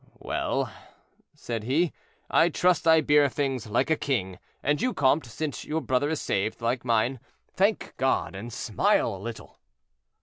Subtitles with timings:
[0.17, 0.73] "Well,"
[1.35, 1.93] said he,
[2.27, 6.19] "I trust I bear things like a king; and you, comte, since your brother is
[6.19, 7.19] saved, like mine,
[7.53, 9.59] thank God, and smile a little."